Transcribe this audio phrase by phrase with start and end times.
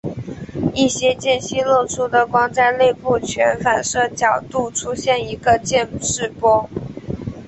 [0.73, 6.67] 一些间隙漏出的光在内部全反射角度出现一个渐逝波。